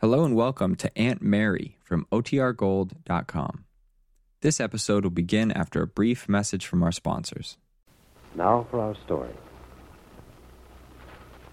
[0.00, 3.64] Hello and welcome to Aunt Mary from OTRGold.com.
[4.40, 7.58] This episode will begin after a brief message from our sponsors.
[8.34, 9.34] Now for our story.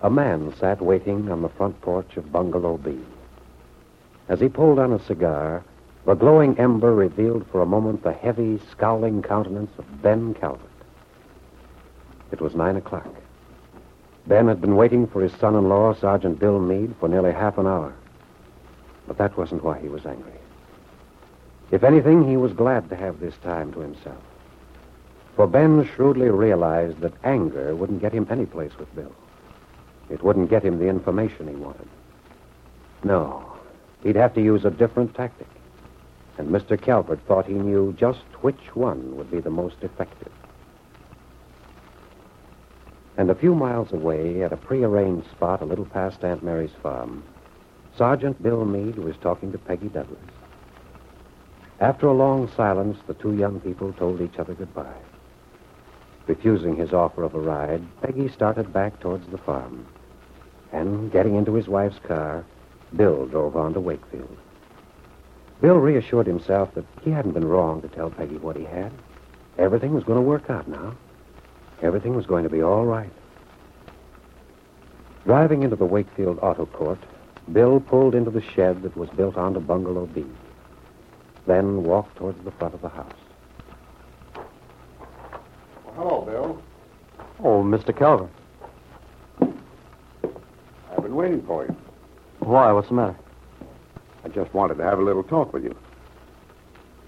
[0.00, 2.98] A man sat waiting on the front porch of Bungalow B.
[4.26, 5.62] As he pulled on a cigar,
[6.06, 10.70] the glowing ember revealed for a moment the heavy, scowling countenance of Ben Calvert.
[12.32, 13.14] It was nine o'clock.
[14.26, 17.58] Ben had been waiting for his son in law, Sergeant Bill Meade, for nearly half
[17.58, 17.94] an hour.
[19.10, 20.38] But that wasn't why he was angry.
[21.72, 24.22] If anything, he was glad to have this time to himself.
[25.34, 29.10] For Ben shrewdly realized that anger wouldn't get him any place with Bill.
[30.10, 31.88] It wouldn't get him the information he wanted.
[33.02, 33.52] No,
[34.04, 35.48] he'd have to use a different tactic.
[36.38, 36.80] And Mr.
[36.80, 40.30] Calvert thought he knew just which one would be the most effective.
[43.16, 47.24] And a few miles away, at a prearranged spot a little past Aunt Mary's farm,
[47.96, 50.18] Sergeant Bill Meade was talking to Peggy Douglas.
[51.80, 55.00] After a long silence, the two young people told each other goodbye.
[56.26, 59.86] Refusing his offer of a ride, Peggy started back towards the farm.
[60.72, 62.44] And getting into his wife's car,
[62.94, 64.36] Bill drove on to Wakefield.
[65.60, 68.92] Bill reassured himself that he hadn't been wrong to tell Peggy what he had.
[69.58, 70.96] Everything was going to work out now.
[71.82, 73.12] Everything was going to be all right.
[75.24, 76.98] Driving into the Wakefield Auto Court,
[77.52, 80.24] Bill pulled into the shed that was built onto Bungalow B,
[81.46, 83.12] then walked towards the front of the house.
[85.84, 86.62] Well, hello, Bill.
[87.42, 87.96] Oh, Mr.
[87.96, 88.30] Calvert.
[89.40, 91.76] I've been waiting for you.
[92.40, 92.72] Why?
[92.72, 93.16] What's the matter?
[94.24, 95.74] I just wanted to have a little talk with you.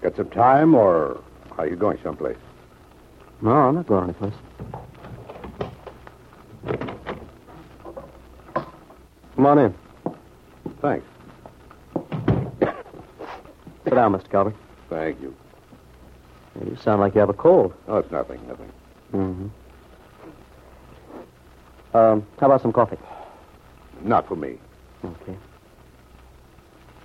[0.01, 1.21] Got some time, or
[1.57, 2.37] are you going someplace?
[3.41, 4.33] No, I'm not going anyplace.
[9.35, 9.82] Come on in.
[10.83, 11.07] Thanks.
[13.85, 14.29] Sit down, Mr.
[14.29, 14.55] Calvert.
[14.89, 15.33] Thank you.
[16.61, 17.73] You sound like you have a cold.
[17.87, 18.69] Oh, it's nothing, nothing.
[19.13, 19.47] Mm-hmm.
[21.95, 22.97] Um, how about some coffee?
[24.01, 24.57] Not for me.
[25.05, 25.37] Okay.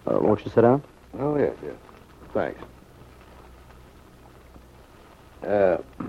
[0.09, 0.83] Uh, won't you sit down?
[1.17, 1.75] Oh, yes, yes.
[2.35, 2.61] Thanks.
[5.45, 5.79] Uh,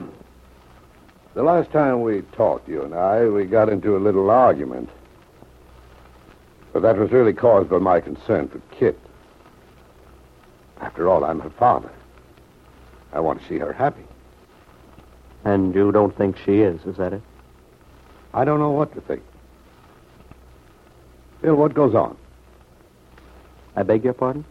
[1.36, 4.90] the last time we talked, you and I, we got into a little argument.
[6.74, 9.00] But that was really caused by my concern for Kit.
[10.80, 11.92] After all, I'm her father.
[13.12, 14.04] I want to see her happy.
[15.44, 17.22] And you don't think she is, is that it?
[18.34, 19.24] I don't know what to think.
[21.42, 22.18] Bill, what goes on?
[23.76, 24.46] I beg your pardon?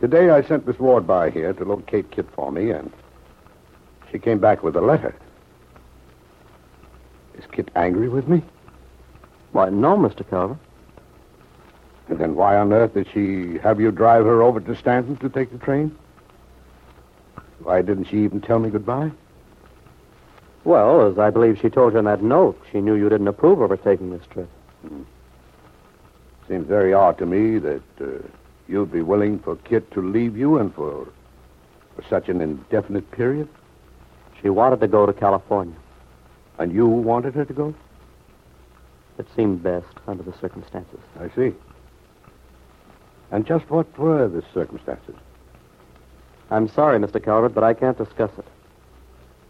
[0.00, 2.90] Today I sent Miss Ward by here to locate Kit for me, and
[4.10, 5.14] she came back with a letter.
[7.38, 8.42] Is Kit angry with me?
[9.52, 10.28] Why, no, Mr.
[10.28, 10.58] Calvert.
[12.08, 15.28] And then why on earth did she have you drive her over to Stanton to
[15.28, 15.96] take the train?
[17.60, 19.10] Why didn't she even tell me goodbye?
[20.64, 23.60] Well, as I believe she told you in that note, she knew you didn't approve
[23.60, 24.48] of her taking this trip.
[26.48, 28.06] Seems very odd to me that uh,
[28.68, 31.08] you'd be willing for Kit to leave you and for,
[31.96, 33.48] for such an indefinite period.
[34.42, 35.76] She wanted to go to California.
[36.58, 37.74] And you wanted her to go?
[39.18, 41.00] It seemed best under the circumstances.
[41.18, 41.54] I see.
[43.30, 45.14] And just what were the circumstances?
[46.50, 47.22] I'm sorry, Mr.
[47.22, 48.44] Calvert, but I can't discuss it.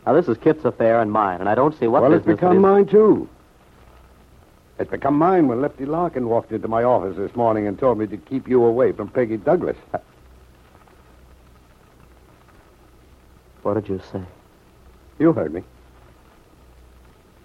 [0.07, 2.59] Now, this is Kit's affair and mine, and I don't see what well, it's become
[2.59, 3.29] it mine, too.
[4.79, 8.07] It's become mine when Lefty Larkin walked into my office this morning and told me
[8.09, 9.77] to keep you away from Peggy Douglas.
[13.63, 14.23] What did you say?
[15.19, 15.63] You heard me.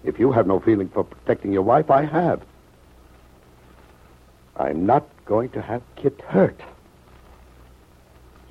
[0.04, 2.42] If you have no feeling for protecting your wife, I have.
[4.60, 6.60] I'm not going to have Kit hurt.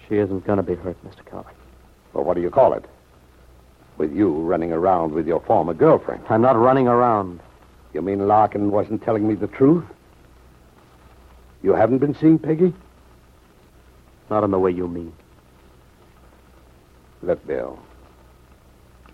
[0.07, 1.23] She isn't going to be hurt, Mr.
[1.23, 1.53] Calvert.
[2.13, 2.83] Well, what do you call it?
[3.97, 6.23] With you running around with your former girlfriend.
[6.27, 7.41] I'm not running around.
[7.93, 9.83] You mean Larkin wasn't telling me the truth?
[11.61, 12.73] You haven't been seeing Peggy?
[14.31, 15.13] Not in the way you mean.
[17.21, 17.77] Look, Bill.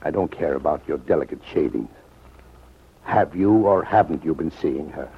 [0.02, 1.90] I don't care about your delicate shadings.
[3.04, 5.10] Have you or haven't you been seeing her?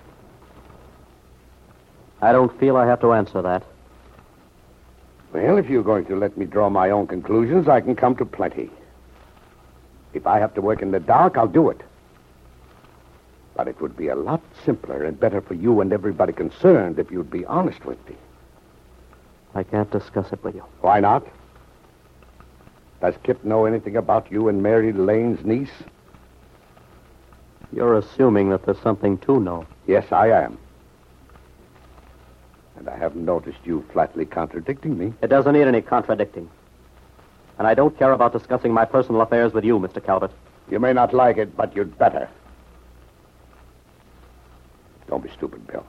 [2.21, 3.63] I don't feel I have to answer that.
[5.33, 8.25] Well, if you're going to let me draw my own conclusions, I can come to
[8.25, 8.71] plenty.
[10.13, 11.81] If I have to work in the dark, I'll do it.
[13.55, 17.11] But it would be a lot simpler and better for you and everybody concerned if
[17.11, 18.15] you'd be honest with me.
[19.53, 20.63] I can't discuss it with you.
[20.81, 21.25] Why not?
[23.01, 25.71] Does Kit know anything about you and Mary Lane's niece?
[27.71, 29.65] You're assuming that there's something to know.
[29.85, 30.57] Yes, I am.
[32.77, 35.13] And I haven't noticed you flatly contradicting me.
[35.21, 36.49] It doesn't need any contradicting.
[37.57, 40.03] And I don't care about discussing my personal affairs with you, Mr.
[40.03, 40.31] Calvert.
[40.69, 42.29] You may not like it, but you'd better.
[45.07, 45.85] Don't be stupid, Bill.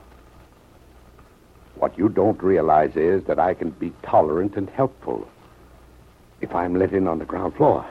[1.74, 5.28] What you don't realize is that I can be tolerant and helpful
[6.40, 7.84] if I'm let in on the ground floor.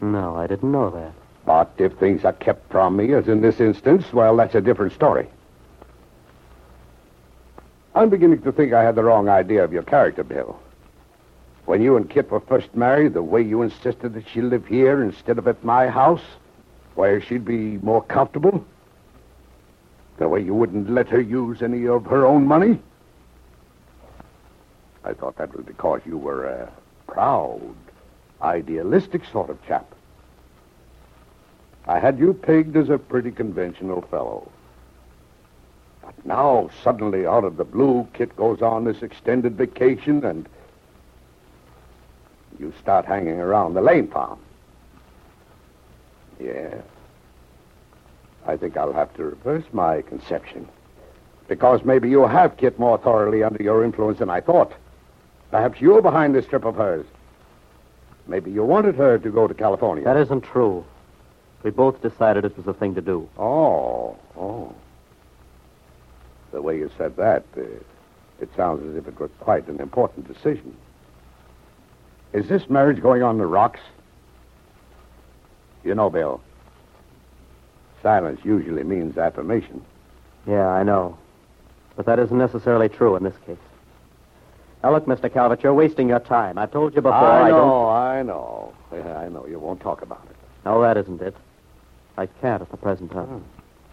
[0.00, 1.12] No, I didn't know that.
[1.46, 4.92] But if things are kept from me, as in this instance, well, that's a different
[4.92, 5.28] story.
[7.94, 10.58] I'm beginning to think I had the wrong idea of your character, Bill.
[11.66, 15.02] When you and Kit were first married, the way you insisted that she live here
[15.02, 16.24] instead of at my house,
[16.96, 18.64] where she'd be more comfortable,
[20.18, 22.80] the way you wouldn't let her use any of her own money,
[25.04, 26.72] I thought that was because you were a
[27.06, 27.74] proud,
[28.42, 29.94] idealistic sort of chap.
[31.86, 34.50] I had you pegged as a pretty conventional fellow.
[36.24, 40.48] Now, suddenly, out of the blue, Kit goes on this extended vacation and
[42.58, 44.38] you start hanging around the Lane farm.
[46.40, 46.80] Yeah.
[48.46, 50.68] I think I'll have to reverse my conception.
[51.48, 54.72] Because maybe you have Kit more thoroughly under your influence than I thought.
[55.50, 57.06] Perhaps you're behind this trip of hers.
[58.26, 60.04] Maybe you wanted her to go to California.
[60.04, 60.84] That isn't true.
[61.62, 63.28] We both decided it was the thing to do.
[63.38, 64.74] Oh, oh.
[66.54, 67.62] The way you said that, uh,
[68.40, 70.76] it sounds as if it was quite an important decision.
[72.32, 73.80] Is this marriage going on the rocks?
[75.82, 76.40] You know, Bill,
[78.04, 79.84] silence usually means affirmation.
[80.46, 81.18] Yeah, I know.
[81.96, 83.58] But that isn't necessarily true in this case.
[84.84, 85.32] Now, look, Mr.
[85.32, 86.56] Calvert, you're wasting your time.
[86.56, 88.74] I've told you before I I know, I know.
[88.92, 89.44] Yeah, I know.
[89.46, 90.36] You won't talk about it.
[90.64, 91.34] No, that isn't it.
[92.16, 93.42] I can't at the present time.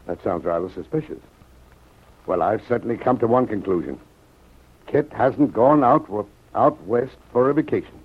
[0.06, 1.18] That sounds rather suspicious.
[2.26, 4.00] Well, I've certainly come to one conclusion.
[4.88, 6.08] Kit hasn't gone out
[6.54, 8.00] out west for a vacation.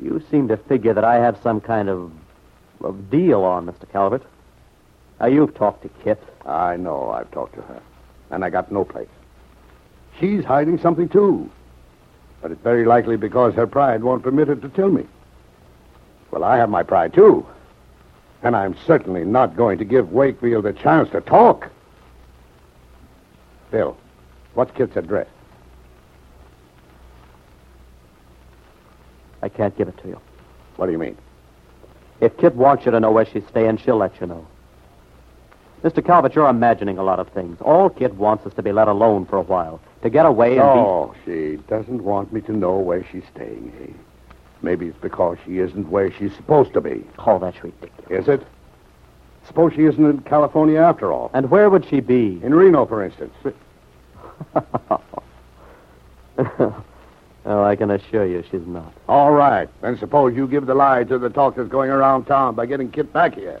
[0.00, 2.12] You seem to figure that I have some kind of,
[2.82, 3.90] of deal on, Mr.
[3.90, 4.22] Calvert.
[5.20, 6.22] Now, you've talked to Kit.
[6.44, 7.10] I know.
[7.10, 7.80] I've talked to her,
[8.30, 9.08] and I got no place.
[10.20, 11.50] She's hiding something too,
[12.42, 15.06] but it's very likely because her pride won't permit her to tell me.
[16.30, 17.46] Well, I have my pride too,
[18.42, 21.70] and I'm certainly not going to give Wakefield a chance to talk.
[23.74, 23.96] Bill,
[24.54, 25.26] what's Kit's address?
[29.42, 30.20] I can't give it to you.
[30.76, 31.16] What do you mean?
[32.20, 34.46] If Kit wants you to know where she's staying, she'll let you know.
[35.82, 36.06] Mr.
[36.06, 37.60] Calvert, you're imagining a lot of things.
[37.62, 40.58] All Kit wants is to be let alone for a while, to get away and
[40.58, 43.92] No, she doesn't want me to know where she's staying, eh?
[44.62, 46.90] Maybe it's because she isn't where she's supposed to be.
[46.90, 47.06] be.
[47.18, 48.22] Oh, that's ridiculous.
[48.22, 48.46] Is it?
[49.48, 51.32] Suppose she isn't in California after all.
[51.34, 52.40] And where would she be?
[52.44, 53.34] In Reno, for instance.
[57.46, 58.92] oh, I can assure you she's not.
[59.08, 59.68] All right.
[59.80, 62.90] Then suppose you give the lie to the talk that's going around town by getting
[62.90, 63.60] Kit back here.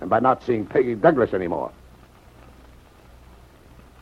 [0.00, 1.72] And by not seeing Peggy Douglas anymore.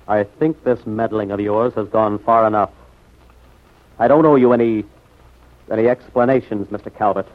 [0.06, 2.70] I think this meddling of yours has gone far enough.
[3.98, 4.84] I don't owe you any
[5.70, 6.94] any explanations, Mr.
[6.94, 7.26] Calvert.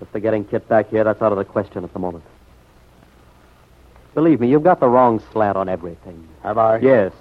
[0.00, 2.24] As for getting Kit back here, that's out of the question at the moment.
[4.14, 6.28] Believe me, you've got the wrong slant on everything.
[6.42, 6.78] Have I?
[6.78, 7.12] Yes.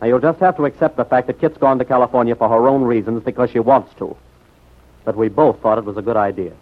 [0.00, 2.66] Now, you'll just have to accept the fact that Kit's gone to California for her
[2.68, 4.16] own reasons because she wants to.
[5.04, 6.52] But we both thought it was a good idea.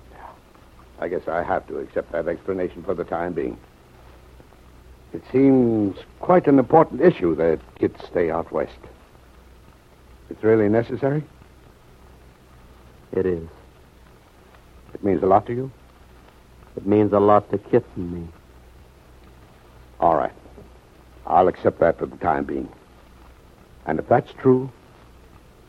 [1.00, 3.57] I guess I have to accept that explanation for the time being.
[5.12, 8.78] It seems quite an important issue that Kit stay out west.
[10.28, 11.23] It's really necessary?
[13.12, 13.49] It is.
[14.93, 15.71] It means a lot to you?
[16.76, 18.28] It means a lot to Kit and me.
[20.00, 20.33] All right.
[21.26, 22.69] I'll accept that for the time being.
[23.87, 24.71] And if that's true,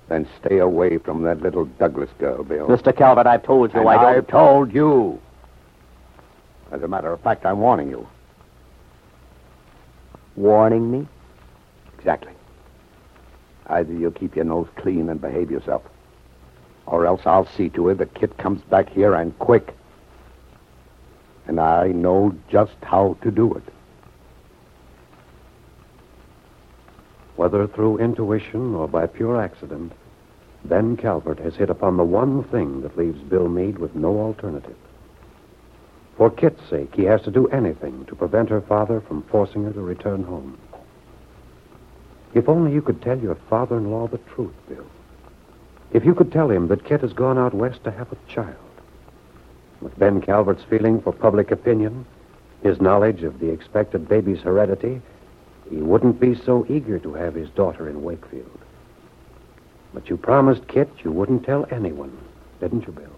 [0.08, 2.68] then stay away from that little Douglas girl, Bill.
[2.68, 2.96] Mr.
[2.96, 4.18] Calvert, I've told you And I don't.
[4.18, 5.22] I've told you.
[6.72, 8.08] As a matter of fact, I'm warning you.
[10.36, 11.08] Warning me?
[11.98, 12.34] Exactly.
[13.68, 15.84] Either you keep your nose clean and behave yourself,
[16.86, 19.76] or else I'll see to it that Kit comes back here and quick.
[21.48, 23.64] And I know just how to do it.
[27.40, 29.94] Whether through intuition or by pure accident,
[30.66, 34.76] Ben Calvert has hit upon the one thing that leaves Bill Meade with no alternative.
[36.18, 39.72] For Kit's sake, he has to do anything to prevent her father from forcing her
[39.72, 40.58] to return home.
[42.34, 44.86] If only you could tell your father in law the truth, Bill.
[45.94, 48.58] If you could tell him that Kit has gone out west to have a child.
[49.80, 52.06] With Ben Calvert's feeling for public opinion,
[52.64, 55.02] his knowledge of the expected baby's heredity,
[55.70, 58.60] he wouldn't be so eager to have his daughter in Wakefield.
[59.94, 62.18] But you promised Kit you wouldn't tell anyone,
[62.60, 63.16] didn't you, Bill?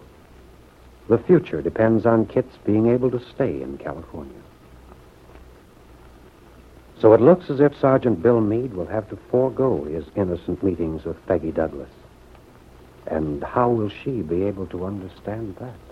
[1.08, 4.40] The future depends on Kit's being able to stay in California.
[7.00, 11.04] So it looks as if Sergeant Bill Meade will have to forego his innocent meetings
[11.04, 11.90] with Peggy Douglas.
[13.08, 15.91] And how will she be able to understand that?